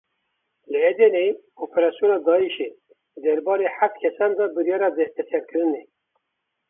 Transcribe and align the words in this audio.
Li 0.71 0.79
Edeneyê 0.91 1.31
operasyona 1.65 2.17
Daişê, 2.25 2.67
derbarê 3.23 3.67
heft 3.77 3.95
kesan 4.01 4.31
de 4.37 4.45
biryara 4.55 4.89
desteserkirinê. 4.97 5.81